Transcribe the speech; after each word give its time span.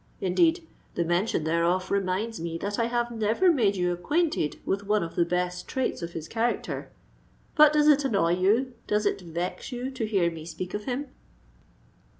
Indeed, 0.19 0.67
the 0.95 1.05
mention 1.05 1.43
thereof 1.43 1.91
reminds 1.91 2.39
me 2.39 2.57
that 2.57 2.79
I 2.79 2.85
have 2.85 3.11
never 3.11 3.51
made 3.51 3.75
you 3.75 3.91
acquainted 3.93 4.59
with 4.65 4.87
one 4.87 5.03
of 5.03 5.13
the 5.13 5.25
best 5.25 5.67
traits 5.67 6.01
in 6.01 6.09
his 6.09 6.27
character. 6.27 6.89
But 7.55 7.71
does 7.71 7.87
it 7.87 8.03
annoy 8.03 8.31
you,—does 8.33 9.05
it 9.05 9.21
vex 9.21 9.71
you 9.71 9.91
to 9.91 10.07
hear 10.07 10.31
me 10.31 10.43
speak 10.43 10.73
of 10.73 10.85
him?" 10.85 11.09